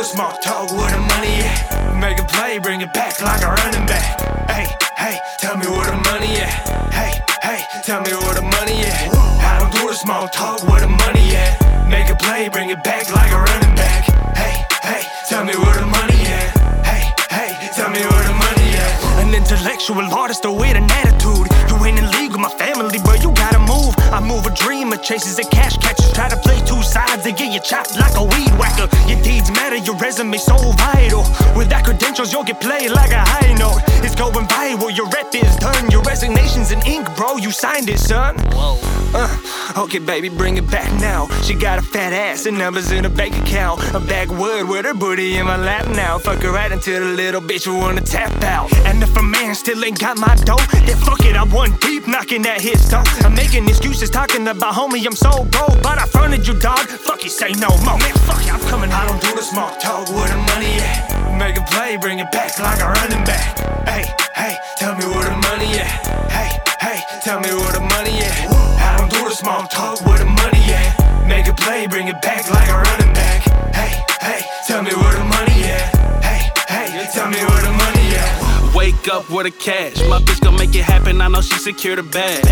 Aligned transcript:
the 0.00 0.06
small 0.06 0.32
talk 0.38 0.72
where 0.72 0.90
the 0.90 0.98
money 1.12 1.44
at. 1.44 2.00
Make 2.00 2.18
a 2.18 2.24
play, 2.24 2.58
bring 2.58 2.80
it 2.80 2.90
back 2.94 3.20
like 3.20 3.42
a 3.42 3.52
running 3.52 3.84
back. 3.84 4.08
Hey, 4.48 4.66
hey, 4.96 5.18
tell 5.36 5.58
me 5.58 5.66
where 5.66 5.90
the 5.92 6.00
money 6.08 6.40
at. 6.40 6.56
Hey, 6.88 7.12
hey, 7.42 7.60
tell 7.84 8.00
me 8.00 8.12
where 8.16 8.32
the 8.32 8.40
money 8.40 8.80
at. 8.80 9.12
I 9.44 9.60
don't 9.60 9.72
do 9.72 9.88
the 9.88 9.94
small 9.94 10.26
talk 10.28 10.64
where 10.64 10.80
the 10.80 10.88
money 10.88 11.36
at. 11.36 11.52
Make 11.86 12.08
a 12.08 12.16
play, 12.16 12.48
bring 12.48 12.70
it 12.70 12.82
back 12.82 13.12
like 13.12 13.30
a 13.30 13.40
running 13.44 13.76
back. 13.76 14.08
Hey, 14.40 14.64
hey, 14.80 15.02
tell 15.28 15.44
me 15.44 15.52
where 15.52 15.76
the 15.76 15.86
money 15.86 16.20
at. 16.32 16.48
Hey, 16.80 17.04
hey, 17.28 17.50
tell 17.76 17.90
me 17.90 18.00
where 18.00 18.24
the 18.24 18.32
money 18.32 18.68
at. 18.80 19.20
An 19.20 19.34
intellectual 19.34 20.08
artist 20.16 20.46
with 20.46 20.76
an 20.80 20.90
attitude. 20.90 21.44
You 21.68 21.76
ain't 21.84 21.98
in 21.98 22.08
league 22.16 22.32
with 22.32 22.40
my 22.40 22.54
family, 22.56 22.98
but 23.04 23.22
you 23.22 23.32
gotta 23.32 23.58
move. 23.58 23.92
I 24.16 24.20
move 24.20 24.46
a 24.46 24.54
dream 24.64 24.94
of 24.94 25.02
chases 25.02 25.38
a 25.38 25.44
cash 25.44 25.76
catches. 25.76 26.10
Try 26.12 26.30
to 26.30 26.36
play 26.38 26.49
sides 26.90 27.24
and 27.24 27.36
get 27.36 27.52
you 27.52 27.60
chopped 27.60 27.96
like 27.96 28.16
a 28.16 28.24
weed 28.24 28.50
whacker. 28.58 28.88
Your 29.06 29.20
deeds 29.22 29.50
matter, 29.52 29.76
your 29.76 29.96
resume 29.96 30.36
so 30.36 30.56
vital. 30.72 31.22
Without 31.56 31.84
credentials, 31.84 32.32
you'll 32.32 32.44
get 32.44 32.60
played 32.60 32.90
like 32.90 33.12
a 33.12 33.22
high 33.22 33.54
note. 33.54 33.80
It's 34.04 34.14
going 34.14 34.46
viral, 34.46 34.94
your 34.94 35.08
rep 35.08 35.34
is 35.34 35.54
done. 35.56 35.90
Your 35.90 36.02
resignation's 36.02 36.72
in 36.72 36.80
ink, 36.86 37.06
bro. 37.16 37.36
You 37.36 37.52
signed 37.52 37.88
it, 37.88 37.98
son. 37.98 38.36
Whoa. 38.52 38.78
Uh, 39.12 39.82
okay, 39.84 39.98
baby, 39.98 40.28
bring 40.28 40.56
it 40.56 40.70
back 40.70 40.90
now. 41.00 41.26
She 41.42 41.54
got 41.54 41.78
a 41.78 41.82
fat 41.82 42.12
ass 42.12 42.46
and 42.46 42.56
numbers 42.56 42.92
in 42.92 43.04
a 43.04 43.08
bank 43.08 43.36
account. 43.38 43.80
A 43.94 44.00
backwood 44.00 44.68
with 44.68 44.84
her 44.84 44.94
booty 44.94 45.36
in 45.36 45.46
my 45.46 45.56
lap 45.56 45.88
now. 45.88 46.18
Fuck 46.18 46.42
her 46.42 46.52
right 46.52 46.70
until 46.70 47.00
the 47.00 47.12
little 47.14 47.40
bitch 47.40 47.66
will 47.66 47.78
wanna 47.78 48.02
tap 48.02 48.30
out. 48.44 48.72
And 48.86 49.02
if 49.02 49.16
a 49.16 49.22
man 49.22 49.54
still 49.54 49.84
ain't 49.84 49.98
got 49.98 50.16
my 50.18 50.34
dough, 50.44 50.64
then 50.86 50.96
fuck 50.96 51.24
it, 51.24 51.36
I'm 51.36 51.50
one 51.50 51.76
deep 51.80 52.06
knocking 52.06 52.42
that 52.42 52.60
his 52.60 52.88
door. 52.88 53.02
I'm 53.24 53.34
making 53.34 53.68
excuses 53.68 54.10
talking 54.10 54.46
about 54.46 54.74
homie, 54.74 55.04
I'm 55.04 55.16
so 55.16 55.44
broke. 55.44 55.82
But 55.82 55.98
I 55.98 56.06
fronted 56.06 56.46
you, 56.46 56.54
dog. 56.54 56.79
Fuck 56.88 57.24
you, 57.24 57.30
say 57.30 57.52
no 57.52 57.68
more. 57.84 57.98
Man, 57.98 58.14
fuck 58.24 58.44
you, 58.46 58.52
I'm 58.52 58.60
coming. 58.60 58.90
I 58.90 59.06
don't 59.06 59.20
do 59.20 59.34
the 59.34 59.42
small 59.42 59.70
talk 59.76 60.08
where 60.08 60.28
the 60.28 60.36
money 60.54 60.80
at. 60.80 61.38
Make 61.38 61.56
a 61.58 61.62
play, 61.62 61.96
bring 61.96 62.18
it 62.18 62.30
back 62.32 62.58
like 62.58 62.80
a 62.80 62.88
running 62.88 63.24
back. 63.24 63.58
Hey, 63.86 64.04
hey, 64.34 64.56
tell 64.78 64.94
me 64.96 65.04
where 65.04 65.28
the 65.28 65.36
money 65.36 65.78
at. 65.78 65.90
Hey, 66.30 66.48
hey, 66.80 67.00
tell 67.22 67.40
me 67.40 67.50
where 67.50 67.72
the 67.72 67.80
money 67.80 68.18
at. 68.20 68.50
I 68.80 68.96
don't 68.98 69.10
do 69.10 69.24
the 69.28 69.34
small 69.34 69.66
talk 69.68 70.00
where 70.06 70.18
the 70.18 70.24
money 70.24 70.64
at. 70.72 71.26
Make 71.26 71.48
a 71.48 71.54
play, 71.54 71.86
bring 71.86 72.08
it 72.08 72.20
back 72.22 72.50
like 72.50 72.68
a 72.68 72.76
running 72.76 73.12
back. 73.14 73.42
Hey, 73.74 73.92
hey, 74.20 74.40
tell 74.66 74.82
me 74.82 74.90
where 74.94 75.14
the 75.14 75.24
money 75.24 75.64
at. 75.64 76.24
Hey, 76.24 76.48
hey, 76.68 77.06
tell 77.12 77.28
me 77.28 77.38
where 77.38 77.62
the 77.62 77.72
money 77.72 78.06
at. 78.16 78.74
Wake 78.74 79.08
up 79.12 79.28
with 79.28 79.46
the 79.46 79.52
cash. 79.52 79.96
My 80.08 80.18
bitch 80.18 80.40
gon' 80.40 80.56
make 80.56 80.74
it 80.74 80.84
happen. 80.84 81.20
I 81.20 81.28
know 81.28 81.42
she 81.42 81.56
secure 81.58 81.96
the 81.96 82.02
bag. 82.02 82.44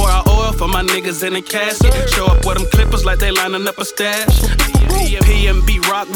Pour 0.00 0.10
out 0.10 0.26
oil 0.28 0.52
for 0.52 0.66
my 0.66 0.82
niggas 0.82 1.22
in 1.26 1.34
the 1.34 1.42
casket. 1.42 1.92
Show 2.08 2.24
up 2.24 2.46
with 2.46 2.56
them 2.56 2.66
clippers 2.72 3.04
like 3.04 3.18
they 3.18 3.30
lining 3.30 3.68
up 3.68 3.76
a 3.76 3.84
stash. 3.84 4.69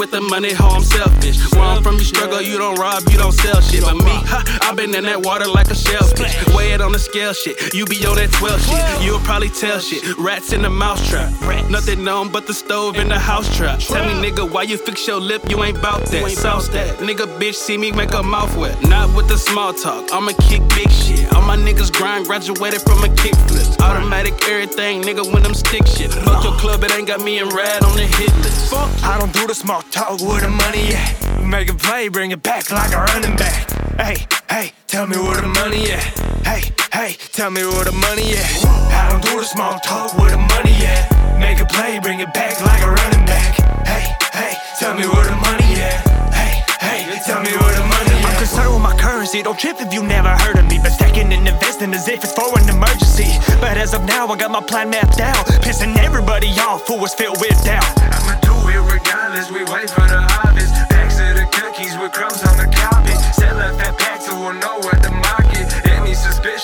PMB 0.07 0.11
rock 0.11 0.11
with 0.11 0.11
the 0.11 0.21
money, 0.21 0.53
how 0.53 0.71
I'm 0.71 0.83
selfish. 0.83 1.53
Where 1.53 1.63
I'm 1.63 1.83
from, 1.83 1.97
you 1.97 2.05
struggle, 2.05 2.41
you 2.41 2.59
don't 2.59 2.79
rob, 2.79 3.03
you 3.11 3.19
don't 3.19 3.33
sell 3.33 3.61
shit. 3.61 3.83
But 3.83 3.97
me, 3.97 4.17
ha, 4.27 4.43
I 4.63 4.75
been 4.75 4.95
in 4.95 5.05
that 5.05 5.25
water 5.25 5.47
like 5.47 5.71
a 5.71 5.75
shellfish. 5.75 6.35
Weigh 6.55 6.73
it 6.73 6.81
on 6.81 6.93
the 6.93 6.99
scale 6.99 7.33
shit. 7.33 7.75
You 7.75 7.85
be 7.87 8.05
on 8.07 8.17
that 8.17 8.33
12 8.33 8.61
shit. 8.61 9.03
You'll 9.05 9.21
probably 9.21 9.51
tell 9.51 9.79
shit. 9.81 10.03
Rats 10.19 10.53
in 10.53 10.63
the 10.63 10.71
mousetrap. 10.71 11.33
Nothing 11.71 12.05
known 12.05 12.31
but 12.31 12.47
the 12.47 12.55
stove 12.55 12.97
in 12.97 13.09
the 13.09 13.19
house 13.19 13.49
trap. 13.57 13.81
Tell 13.81 14.05
me, 14.05 14.13
nigga, 14.13 14.51
why 14.51 14.63
you 14.63 14.77
fix 14.77 15.07
your 15.07 15.21
lip? 15.21 15.43
You 15.49 15.63
ain't 15.65 15.81
bout 15.81 16.05
that. 16.07 16.31
Sauce 16.31 16.69
that. 16.69 16.99
Nigga, 16.99 17.27
bitch, 17.39 17.55
see 17.55 17.77
me 17.77 17.93
make 17.93 18.13
a 18.13 18.23
mouth 18.23 18.57
wet. 18.57 18.81
Not 18.83 19.15
with 19.17 19.29
the 19.29 19.39
small 19.39 19.73
talk. 19.73 20.13
I'ma 20.13 20.33
kick 20.49 20.63
big 20.71 20.91
shit. 20.91 21.33
All 21.35 21.43
my 21.43 21.57
niggas 21.57 21.93
grind, 21.93 22.27
graduated 22.27 22.83
from 22.83 23.03
a 23.05 23.09
kick 23.17 23.35
flip. 23.49 23.67
Automatic 23.81 24.35
everything, 24.49 25.03
nigga, 25.03 25.25
when 25.33 25.43
them 25.43 25.55
stick 25.55 25.87
shit. 25.87 26.13
Fuck 26.13 26.45
your 26.45 26.55
club, 26.55 26.85
it 26.85 26.93
ain't 26.93 27.09
got 27.09 27.23
me 27.23 27.39
and 27.39 27.53
Rad 27.53 27.83
on 27.85 27.97
the 27.97 28.07
hit 28.07 28.35
list. 28.39 28.71
Fuck. 28.71 28.91
I 29.05 29.19
don't 29.19 29.33
do 29.33 29.47
the 29.47 29.55
small 29.55 29.83
talk 29.95 30.21
where 30.23 30.41
the 30.41 30.51
money 30.51 30.91
at. 30.91 31.47
Make 31.47 31.71
a 31.71 31.75
play, 31.75 32.09
bring 32.09 32.33
it 32.33 32.43
back 32.43 32.69
like 32.73 32.93
a 32.93 32.99
running 33.15 33.37
back. 33.37 33.71
Hey, 33.95 34.27
hey, 34.51 34.73
tell 34.89 35.07
me 35.07 35.17
where 35.17 35.41
the 35.41 35.47
money 35.47 35.87
at. 35.93 36.03
Hey, 36.43 36.63
hey, 36.93 37.15
tell 37.31 37.51
me 37.51 37.63
where 37.63 37.85
the 37.85 37.93
money 37.93 38.35
at. 38.35 38.51
I 38.91 39.11
don't 39.11 39.23
do 39.23 39.39
the 39.39 39.45
small 39.45 39.79
talk 39.79 40.19
where 40.19 40.33
the 40.33 40.43
money 40.51 40.75
at. 40.83 41.39
Make 41.39 41.61
a 41.61 41.67
play, 41.67 42.01
bring 42.01 42.19
it 42.19 42.35
back 42.35 42.61
like 42.61 42.83
a 42.83 42.91
running 42.91 43.25
back. 43.25 43.55
Hey, 43.87 44.05
hey, 44.35 44.53
tell 44.81 44.99
me 44.99 45.07
where 45.07 45.31
the 45.31 45.39
money 45.39 45.79
at. 45.79 46.03
Hey, 46.35 46.67
hey, 46.83 46.99
tell 47.23 47.41
me 47.41 47.55
where 47.55 47.75
the 47.79 47.87
money 47.87 48.19
at. 48.19 48.35
I'm 48.35 48.39
concerned 48.39 48.75
with 48.75 48.83
my 48.83 48.99
currency, 48.99 49.43
don't 49.45 49.59
trip 49.59 49.77
if 49.79 49.95
you 49.95 50.03
never 50.03 50.35
heard 50.43 50.59
of 50.59 50.67
me. 50.67 50.81
But 50.83 50.91
stacking 50.91 51.33
and 51.33 51.47
investing 51.47 51.95
as 51.95 52.09
if 52.09 52.25
it's 52.25 52.33
for 52.33 52.51
an 52.59 52.69
emergency. 52.69 53.31
But 53.61 53.79
as 53.79 53.95
of 53.95 54.03
now, 54.03 54.27
I 54.27 54.37
got 54.37 54.51
my 54.51 54.61
plan 54.61 54.91
mapped 54.91 55.21
out. 55.21 55.47
Pissing 55.63 55.97
everybody 55.99 56.49
off 56.59 56.83
who 56.89 56.99
was 56.99 57.15
filled 57.15 57.39
with 57.39 57.55
doubt. 57.63 58.14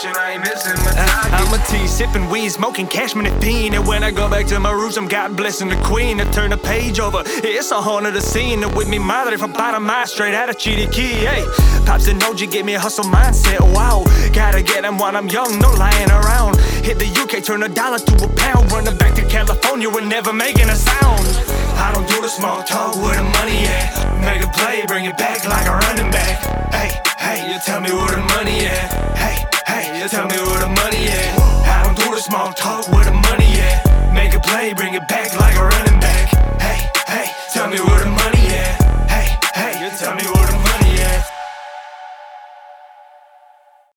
I 0.07 0.33
ain't 0.33 0.41
missing 0.41 0.73
my 0.79 0.93
target. 0.93 1.33
Uh, 1.33 1.37
I'm 1.37 1.53
a 1.53 1.59
T, 1.67 1.87
sipping 1.87 2.31
weed, 2.31 2.49
smoking 2.49 2.87
cashman 2.87 3.27
and 3.27 3.43
fiend. 3.43 3.75
And 3.75 3.87
when 3.87 4.03
I 4.03 4.11
go 4.11 4.31
back 4.31 4.47
to 4.47 4.59
my 4.59 4.73
roots, 4.73 4.97
I'm 4.97 5.09
God 5.09 5.37
blessing 5.37 5.69
the 5.69 5.77
queen. 5.83 6.21
I 6.21 6.25
turn 6.33 6.51
the 6.51 6.57
page 6.57 7.01
over, 7.01 7.23
it's 7.27 7.71
a 7.71 7.81
haunted 7.81 8.15
the 8.15 8.21
scene. 8.21 8.63
And 8.63 8.75
with 8.75 8.89
me, 8.89 8.99
madre 8.99 9.37
from 9.37 9.53
bottom 9.53 9.89
eye, 9.91 10.05
straight 10.07 10.35
out 10.35 10.49
of 10.49 10.57
Key. 10.59 10.87
Hey, 10.87 11.45
Pops 11.85 12.09
and 12.09 12.23
OG 12.23 12.51
give 12.51 12.65
me 12.65 12.75
a 12.75 12.81
hustle 12.81 13.05
mindset. 13.05 13.61
Wow, 13.75 14.05
gotta 14.33 14.63
get 14.63 14.83
them 14.83 14.97
while 14.97 15.17
I'm 15.17 15.29
young, 15.29 15.59
no 15.59 15.71
lying 15.73 16.11
around. 16.11 16.59
Hit 16.85 16.99
the 16.99 17.09
UK, 17.21 17.45
turn 17.45 17.63
a 17.63 17.69
dollar 17.69 17.99
to 17.99 18.25
a 18.25 18.29
pound. 18.37 18.73
Running 18.73 18.97
back 18.97 19.15
to 19.17 19.27
California 19.29 19.91
and 19.91 20.09
never 20.09 20.33
making 20.33 20.69
a 20.71 20.77
sound. 20.77 21.27
I 21.77 21.93
don't 21.93 22.09
do 22.09 22.21
the 22.23 22.29
small 22.29 22.63
talk 22.63 22.97
where 22.97 23.17
the 23.17 23.23
money 23.23 23.67
at. 23.67 24.21
Make 24.25 24.43
a 24.43 24.51
play, 24.53 24.85
bring 24.87 25.05
it 25.05 25.17
back 25.19 25.45
like 25.47 25.67
a 25.67 25.73
running 25.73 26.11
back. 26.11 26.73
Hey, 26.73 26.91
hey, 27.19 27.53
you 27.53 27.59
tell 27.67 27.81
me 27.81 27.91
where 27.91 28.17
the 28.17 28.23
money 28.37 28.67
at. 28.67 29.17
Hey, 29.17 29.50
tell 30.09 30.27
me 30.27 30.37
where 30.37 30.61
the 30.61 30.69
money 30.69 31.09
at. 31.09 31.39
I 31.67 31.83
don't 31.85 31.97
do 31.97 32.15
the 32.15 32.21
small 32.21 32.53
talk, 32.53 32.89
where 32.89 33.05
the 33.05 33.13
money 33.13 33.61
at. 33.61 34.15
Make 34.15 34.35
a 34.35 34.41
play, 34.41 34.73
bring 34.73 34.95
it 34.95 35.07
back 35.09 35.35
like 35.37 35.57
a 35.57 35.65
running 35.65 36.01
back. 36.01 36.29
Hey, 36.61 36.89
hey, 37.07 37.31
tell 37.53 37.69
me 37.69 37.79
where 37.81 37.99
the 38.01 38.07
money 38.07 38.25
at? 38.25 38.30